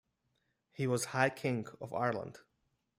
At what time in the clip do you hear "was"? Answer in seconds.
0.87-1.05